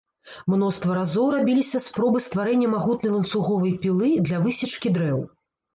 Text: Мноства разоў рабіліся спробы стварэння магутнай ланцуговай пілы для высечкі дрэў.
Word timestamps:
Мноства 0.53 0.95
разоў 0.99 1.27
рабіліся 1.35 1.81
спробы 1.87 2.23
стварэння 2.29 2.73
магутнай 2.75 3.15
ланцуговай 3.19 3.79
пілы 3.87 4.13
для 4.31 4.37
высечкі 4.49 4.87
дрэў. 4.99 5.19